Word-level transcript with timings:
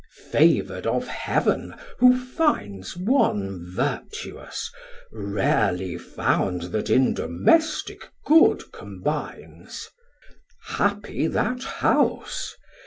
Favour'd 0.31 0.87
of 0.87 1.05
Heav'n 1.05 1.75
who 1.99 2.17
finds 2.17 2.97
One 2.97 3.61
vertuous 3.63 4.71
rarely 5.11 5.95
found, 5.99 6.63
That 6.73 6.89
in 6.89 7.13
domestic 7.13 8.09
good 8.25 8.71
combines: 8.71 9.89
Happy 10.69 11.27
that 11.27 11.61
house! 11.61 12.55